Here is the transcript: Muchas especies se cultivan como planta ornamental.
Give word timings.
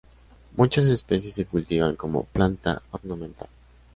Muchas 0.57 0.85
especies 0.85 1.35
se 1.35 1.45
cultivan 1.45 1.95
como 1.95 2.23
planta 2.23 2.81
ornamental. 2.89 3.47